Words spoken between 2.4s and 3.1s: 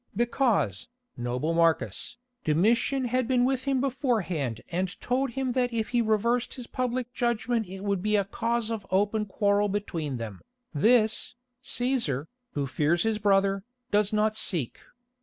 Domitian